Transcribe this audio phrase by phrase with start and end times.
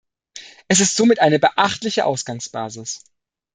[0.67, 3.03] Er ist somit eine beachtliche Ausgangsbasis.